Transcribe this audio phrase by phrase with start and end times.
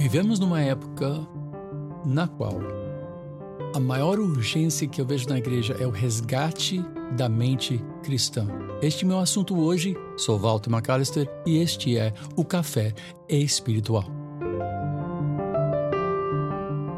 [0.00, 1.28] Vivemos numa época
[2.06, 2.58] na qual
[3.74, 6.82] a maior urgência que eu vejo na igreja é o resgate
[7.18, 8.48] da mente cristã.
[8.80, 9.94] Este é meu assunto hoje.
[10.16, 12.94] Sou Walter McAllister e este é o Café
[13.28, 14.06] Espiritual.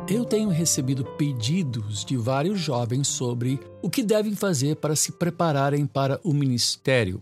[0.08, 5.86] Eu tenho recebido pedidos de vários jovens sobre o que devem fazer para se prepararem
[5.86, 7.20] para o ministério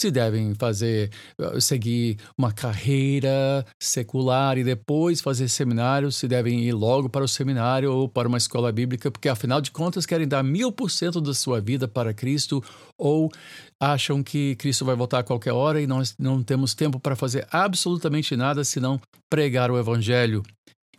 [0.00, 6.72] se devem fazer, eh, seguir uma carreira secular e depois fazer seminário, se devem ir
[6.72, 10.42] logo para o seminário ou para uma escola bíblica, porque afinal de contas querem dar
[10.42, 12.64] mil por cento da sua vida para Cristo
[12.96, 13.30] ou
[13.78, 17.46] acham que Cristo vai voltar a qualquer hora e nós não temos tempo para fazer
[17.50, 18.98] absolutamente nada senão
[19.28, 20.42] pregar o Evangelho.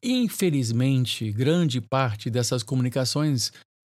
[0.04, 3.52] Infelizmente, grande parte dessas comunicações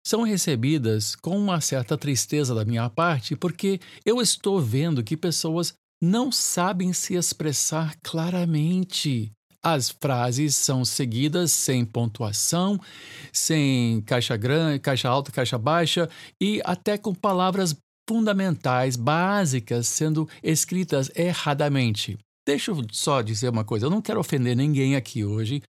[0.10, 5.74] são recebidas com uma certa tristeza da minha parte, porque eu estou vendo que pessoas
[6.02, 9.32] não sabem se expressar claramente.
[9.62, 12.80] As frases são seguidas sem pontuação,
[13.32, 16.10] sem caixa grande, caixa alta, caixa baixa
[16.42, 17.76] e até com palavras
[18.10, 22.18] fundamentais, básicas, sendo escritas erradamente.
[22.48, 25.62] Deixa eu só dizer uma coisa: eu não quero ofender ninguém aqui hoje,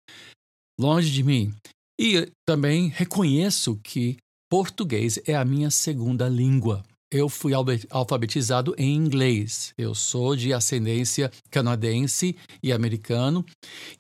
[0.81, 1.55] longe de mim.
[2.01, 4.17] E também reconheço que
[4.51, 6.83] português é a minha segunda língua.
[7.13, 7.53] Eu fui
[7.91, 9.73] alfabetizado em inglês.
[9.77, 13.45] Eu sou de ascendência canadense e americano,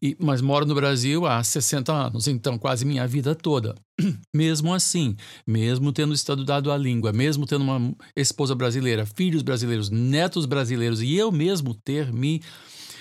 [0.00, 3.74] e, mas moro no Brasil há 60 anos, então quase minha vida toda.
[4.34, 10.46] Mesmo assim, mesmo tendo estudado a língua, mesmo tendo uma esposa brasileira, filhos brasileiros, netos
[10.46, 12.40] brasileiros e eu mesmo ter me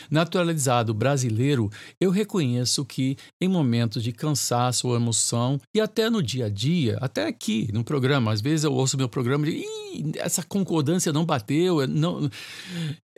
[0.09, 6.45] naturalizado brasileiro, eu reconheço que em momentos de cansaço ou emoção, e até no dia
[6.45, 9.65] a dia, até aqui no programa, às vezes eu ouço meu programa e
[10.17, 12.29] essa concordância não bateu, não...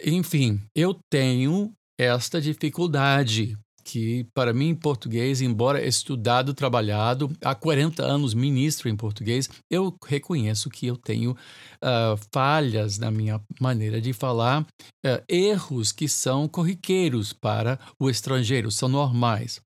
[0.03, 8.03] enfim, eu tenho esta dificuldade que para mim em português, embora estudado, trabalhado, há 40
[8.03, 14.13] anos ministro em português, eu reconheço que eu tenho uh, falhas na minha maneira de
[14.13, 19.61] falar, uh, erros que são corriqueiros para o estrangeiro, são normais.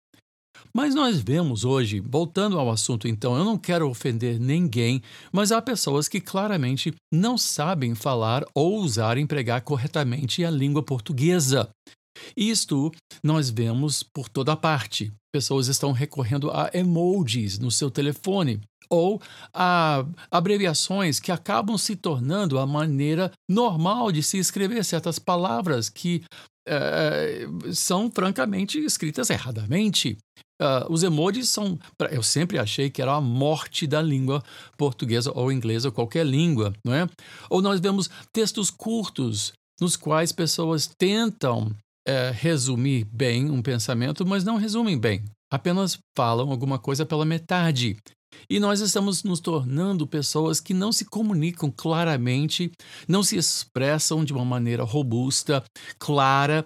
[0.73, 5.61] Mas nós vemos hoje, voltando ao assunto então, eu não quero ofender ninguém, mas há
[5.61, 11.69] pessoas que claramente não sabem falar ou usar empregar corretamente a língua portuguesa.
[12.35, 12.91] Isto
[13.23, 15.11] nós vemos por toda parte.
[15.33, 19.21] Pessoas estão recorrendo a emojis no seu telefone ou
[19.53, 26.23] a abreviações que acabam se tornando a maneira normal de se escrever certas palavras que
[26.67, 30.17] é, são francamente escritas erradamente.
[30.61, 31.77] Uh, os emojis são.
[32.09, 34.41] Eu sempre achei que era a morte da língua
[34.77, 37.07] portuguesa ou inglesa ou qualquer língua, não é?
[37.49, 41.75] Ou nós vemos textos curtos nos quais pessoas tentam
[42.07, 45.23] é, resumir bem um pensamento, mas não resumem bem.
[45.51, 47.97] Apenas falam alguma coisa pela metade.
[48.49, 52.71] E nós estamos nos tornando pessoas que não se comunicam claramente,
[53.07, 55.63] não se expressam de uma maneira robusta,
[55.97, 56.65] clara.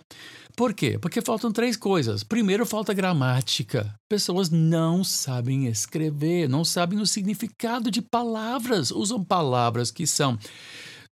[0.55, 0.97] Por quê?
[0.99, 2.23] Porque faltam três coisas.
[2.23, 3.93] Primeiro, falta gramática.
[4.09, 10.37] Pessoas não sabem escrever, não sabem o significado de palavras, usam palavras que são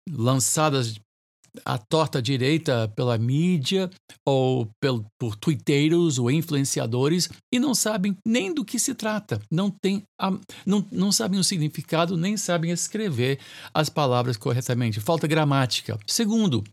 [0.10, 1.00] lançadas
[1.66, 3.90] a torta direita pela mídia
[4.26, 9.70] ou pel, por twitteiros ou influenciadores e não sabem nem do que se trata, não,
[9.70, 10.32] tem a,
[10.66, 13.40] não, não sabem o significado, nem sabem escrever
[13.74, 15.00] as palavras corretamente.
[15.00, 15.98] Falta gramática.
[16.06, 16.64] Segundo,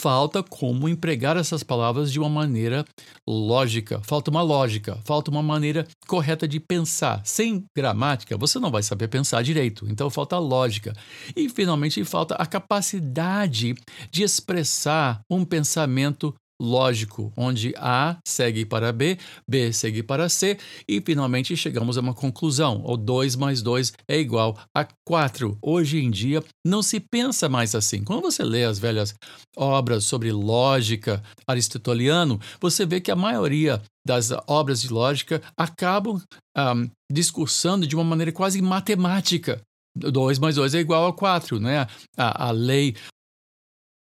[0.00, 2.86] falta como empregar essas palavras de uma maneira
[3.28, 4.00] lógica.
[4.02, 7.20] Falta uma lógica, falta uma maneira correta de pensar.
[7.22, 9.86] Sem gramática, você não vai saber pensar direito.
[9.90, 10.94] Então falta lógica.
[11.36, 13.74] E finalmente falta a capacidade
[14.10, 19.18] de expressar um pensamento lógico, onde A segue para B,
[19.48, 22.82] B segue para C e finalmente chegamos a uma conclusão.
[22.84, 25.56] O 2 mais 2 é igual a 4.
[25.62, 28.04] Hoje em dia não se pensa mais assim.
[28.04, 29.14] Quando você lê as velhas
[29.56, 36.20] obras sobre lógica aristoteliano, você vê que a maioria das obras de lógica acabam
[36.56, 39.60] um, discursando de uma maneira quase matemática.
[39.96, 41.86] 2 mais 2 é igual a 4, né?
[42.16, 42.94] A, a lei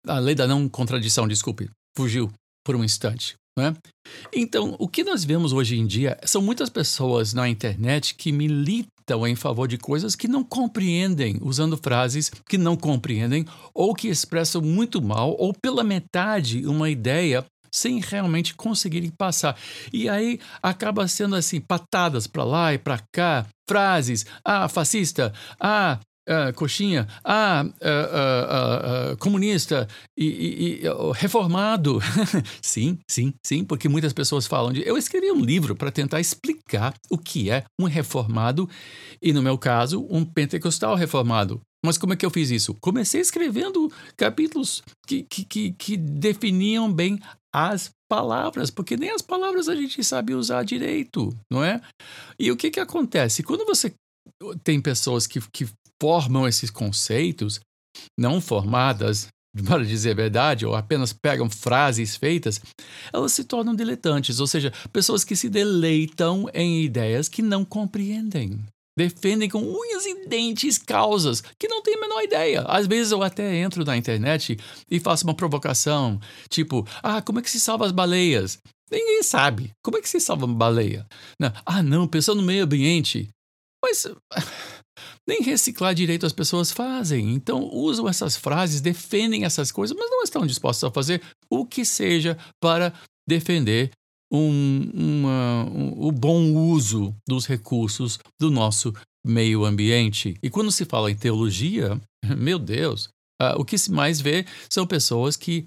[0.08, 2.32] a lei da não contradição, desculpe, fugiu
[2.66, 3.36] por um instante.
[3.58, 3.76] Né?
[4.34, 9.28] Então, o que nós vemos hoje em dia são muitas pessoas na internet que militam
[9.28, 14.62] em favor de coisas que não compreendem, usando frases que não compreendem ou que expressam
[14.62, 19.58] muito mal ou pela metade uma ideia sem realmente conseguirem passar.
[19.92, 26.00] E aí acaba sendo assim, patadas para lá e para cá, frases, ah, fascista, ah,
[26.28, 29.88] uh, coxinha, ah, uh, uh, comunista
[30.18, 32.00] e, e, e reformado.
[32.62, 34.88] sim, sim, sim, porque muitas pessoas falam de.
[34.88, 38.70] Eu escrevi um livro para tentar explicar o que é um reformado
[39.22, 41.62] e, no meu caso, um pentecostal reformado.
[41.84, 42.76] Mas como é que eu fiz isso?
[42.76, 47.20] Comecei escrevendo capítulos que, que, que, que definiam bem
[47.54, 51.82] as palavras, porque nem as palavras a gente sabe usar direito, não é?
[52.40, 53.42] E o que, que acontece?
[53.42, 53.94] Quando você
[54.64, 55.68] tem pessoas que, que
[56.02, 57.60] formam esses conceitos,
[58.20, 59.28] não formadas,
[59.68, 62.60] para dizer a verdade, ou apenas pegam frases feitas,
[63.14, 68.60] elas se tornam diletantes, ou seja, pessoas que se deleitam em ideias que não compreendem
[68.98, 72.62] defendem com unhas e dentes causas que não têm a menor ideia.
[72.64, 74.58] Às vezes eu até entro na internet
[74.90, 76.20] e faço uma provocação,
[76.50, 78.60] tipo, ah, como é que se salva as baleias?
[78.92, 79.72] Ninguém sabe.
[79.82, 81.08] Como é que se salva uma baleia?
[81.40, 81.52] Não.
[81.66, 83.30] Ah, não, pensando no meio ambiente.
[83.84, 84.06] Mas
[85.32, 87.34] nem reciclar direito as pessoas fazem.
[87.34, 91.86] Então usam essas frases, defendem essas coisas, mas não estão dispostos a fazer o que
[91.86, 92.94] seja para
[93.28, 93.92] defender
[94.32, 98.94] um, uma, um, o bom uso dos recursos do nosso
[99.26, 100.36] meio ambiente.
[100.44, 102.00] E quando se fala em teologia,
[102.38, 103.06] meu Deus,
[103.42, 105.66] uh, o que se mais vê são pessoas que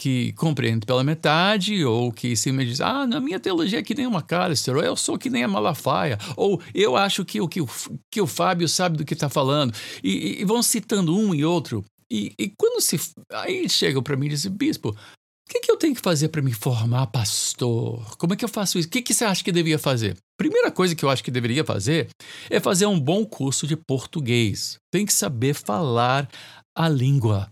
[0.00, 3.94] que compreendem pela metade, ou que se me diz, ah, na minha teologia é que
[3.94, 7.60] nem uma McAllister, ou eu sou que nem a Malafaia, ou eu acho que, que,
[7.60, 7.68] o,
[8.10, 11.84] que o Fábio sabe do que está falando, e, e, vão citando um e outro.
[12.10, 12.98] E, e quando se.
[13.30, 16.40] Aí chegam para mim e dizem, bispo, o que, que eu tenho que fazer para
[16.40, 18.16] me formar pastor?
[18.16, 18.88] Como é que eu faço isso?
[18.88, 20.16] O que, que você acha que devia fazer?
[20.38, 22.08] Primeira coisa que eu acho que deveria fazer
[22.48, 24.78] é fazer um bom curso de português.
[24.90, 26.26] Tem que saber falar
[26.74, 27.50] a língua.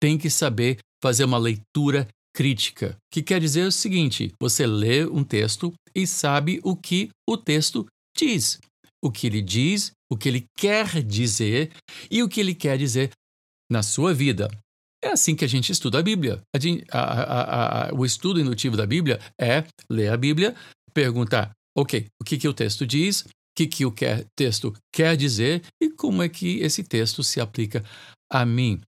[0.00, 5.24] Tem que saber fazer uma leitura crítica, que quer dizer o seguinte: você lê um
[5.24, 7.86] texto e sabe o que o texto
[8.16, 8.58] diz,
[9.02, 11.72] o que ele diz, o que ele quer dizer
[12.10, 13.10] e o que ele quer dizer
[13.70, 14.48] na sua vida.
[15.02, 16.40] É assim que a gente estuda a Bíblia.
[16.90, 20.56] A, a, a, o estudo indutivo da Bíblia é ler a Bíblia,
[20.92, 25.16] perguntar, ok, o que, que o texto diz, o que, que o quer, texto quer
[25.16, 27.84] dizer e como é que esse texto se aplica
[28.30, 28.80] a mim.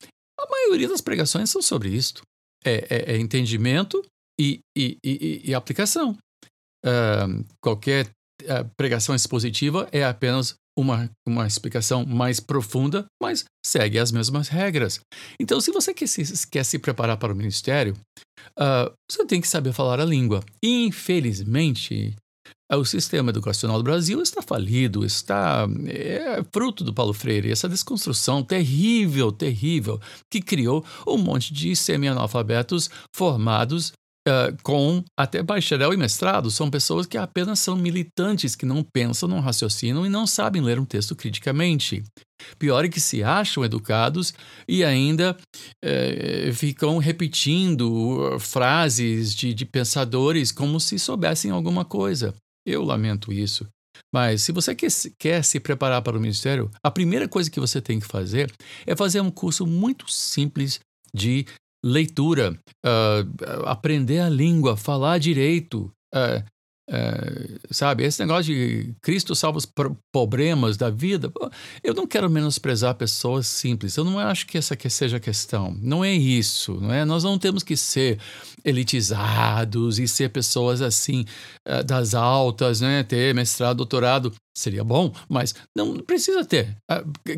[0.51, 2.23] Maioria das pregações são sobre isto.
[2.65, 4.03] É, é, é entendimento
[4.39, 6.17] e, e, e, e aplicação.
[6.85, 8.07] Uh, qualquer
[8.43, 15.01] uh, pregação expositiva é apenas uma, uma explicação mais profunda, mas segue as mesmas regras.
[15.39, 17.95] Então, se você quer se, quer se preparar para o ministério,
[18.59, 20.43] uh, você tem que saber falar a língua.
[20.63, 22.17] Infelizmente,
[22.73, 28.43] o sistema educacional do Brasil está falido, está é fruto do Paulo Freire, essa desconstrução
[28.43, 30.01] terrível, terrível,
[30.31, 33.93] que criou um monte de semi-analfabetos formados
[34.31, 39.29] Uh, com até bacharel e mestrado, são pessoas que apenas são militantes, que não pensam,
[39.29, 42.05] não raciocinam e não sabem ler um texto criticamente.
[42.57, 44.33] Pior é que se acham educados
[44.69, 45.37] e ainda
[45.85, 52.33] uh, ficam repetindo frases de, de pensadores como se soubessem alguma coisa.
[52.65, 53.67] Eu lamento isso.
[54.15, 57.81] Mas se você quer, quer, se preparar para o ministério, a primeira coisa que você
[57.81, 58.53] tem que fazer
[58.87, 60.79] é fazer um curso muito simples
[61.13, 61.47] de
[61.85, 66.45] leitura, uh, aprender a língua, falar direito, uh,
[66.91, 68.05] uh, sabe?
[68.05, 69.69] Esse negócio de Cristo salva os
[70.13, 71.33] problemas da vida.
[71.83, 73.97] Eu não quero menosprezar pessoas simples.
[73.97, 75.77] Eu não acho que essa seja a questão.
[75.81, 77.05] Não é isso, não é?
[77.05, 78.19] Nós não temos que ser
[78.65, 81.25] elitizados e ser pessoas assim
[81.87, 83.03] das altas, né?
[83.03, 86.77] Ter mestrado, doutorado seria bom, mas não precisa ter.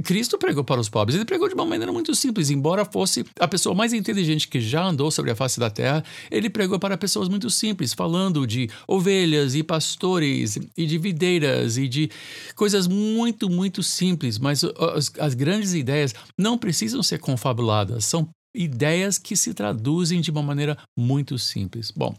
[0.04, 1.14] Cristo pregou para os pobres.
[1.14, 4.84] Ele pregou de uma maneira muito simples, embora fosse a pessoa mais inteligente que já
[4.84, 6.04] andou sobre a face da terra.
[6.30, 11.88] Ele pregou para pessoas muito simples, falando de ovelhas e pastores e de videiras e
[11.88, 12.10] de
[12.54, 14.38] coisas muito, muito simples.
[14.38, 20.30] Mas as, as grandes ideias não precisam ser confabuladas, são ideias que se traduzem de
[20.30, 21.90] uma maneira muito simples.
[21.90, 22.14] Bom,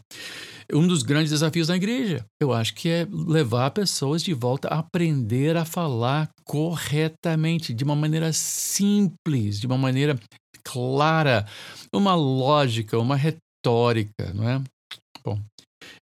[0.74, 4.80] um dos grandes desafios da igreja, eu acho que é levar pessoas de volta a
[4.80, 10.18] aprender a falar corretamente, de uma maneira simples, de uma maneira
[10.64, 11.46] clara,
[11.94, 14.62] uma lógica, uma retórica, não é?
[15.24, 15.40] Bom,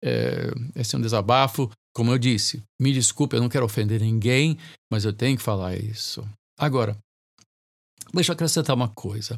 [0.04, 1.70] é, esse é um desabafo.
[1.96, 4.58] Como eu disse, me desculpe, eu não quero ofender ninguém,
[4.92, 6.28] mas eu tenho que falar isso.
[6.60, 6.98] Agora,
[8.14, 9.38] deixa eu acrescentar uma coisa.